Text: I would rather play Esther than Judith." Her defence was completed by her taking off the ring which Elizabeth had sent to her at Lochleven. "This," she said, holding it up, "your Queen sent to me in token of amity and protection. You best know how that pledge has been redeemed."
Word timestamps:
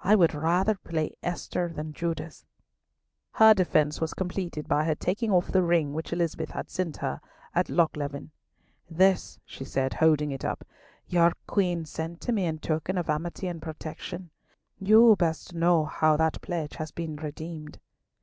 I 0.00 0.14
would 0.14 0.34
rather 0.34 0.74
play 0.74 1.14
Esther 1.22 1.70
than 1.74 1.94
Judith." 1.94 2.44
Her 3.32 3.54
defence 3.54 3.98
was 3.98 4.12
completed 4.12 4.68
by 4.68 4.84
her 4.84 4.94
taking 4.94 5.30
off 5.30 5.50
the 5.52 5.62
ring 5.62 5.94
which 5.94 6.12
Elizabeth 6.12 6.50
had 6.50 6.68
sent 6.68 6.96
to 6.96 7.00
her 7.00 7.20
at 7.54 7.70
Lochleven. 7.70 8.30
"This," 8.90 9.40
she 9.46 9.64
said, 9.64 9.94
holding 9.94 10.32
it 10.32 10.44
up, 10.44 10.66
"your 11.08 11.32
Queen 11.46 11.86
sent 11.86 12.20
to 12.20 12.32
me 12.32 12.44
in 12.44 12.58
token 12.58 12.98
of 12.98 13.08
amity 13.08 13.46
and 13.46 13.62
protection. 13.62 14.28
You 14.78 15.16
best 15.18 15.54
know 15.54 15.86
how 15.86 16.14
that 16.18 16.42
pledge 16.42 16.74
has 16.76 16.90
been 16.90 17.16
redeemed." 17.16 17.78